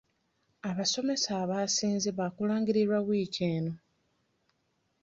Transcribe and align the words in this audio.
Abasomesa 0.69 1.29
abasinze 1.43 2.09
baakulangirirwa 2.17 2.97
wiiki 3.07 3.41
eno. 3.55 3.73